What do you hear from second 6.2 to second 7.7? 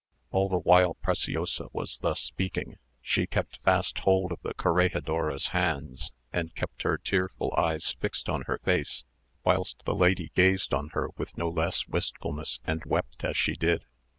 and kept her tearful